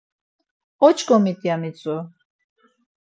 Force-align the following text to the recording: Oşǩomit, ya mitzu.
Oşǩomit, 0.85 1.39
ya 1.47 1.55
mitzu. 1.61 1.97